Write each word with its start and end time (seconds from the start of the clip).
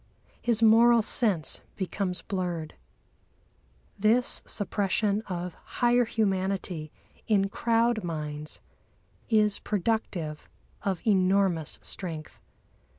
His 0.41 0.63
moral 0.63 1.03
sense 1.03 1.61
becomes 1.75 2.23
blurred. 2.23 2.73
This 3.99 4.41
suppression 4.47 5.21
of 5.27 5.53
higher 5.77 6.05
humanity 6.05 6.91
in 7.27 7.49
crowd 7.49 8.03
minds 8.03 8.59
is 9.29 9.59
productive 9.59 10.49
of 10.81 11.05
enormous 11.05 11.77
strength. 11.83 12.39